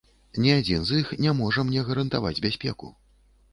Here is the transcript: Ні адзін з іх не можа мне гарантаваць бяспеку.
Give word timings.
Ні 0.45 0.51
адзін 0.59 0.87
з 0.91 0.97
іх 1.01 1.11
не 1.27 1.35
можа 1.41 1.67
мне 1.69 1.85
гарантаваць 1.91 2.35
бяспеку. 2.49 2.93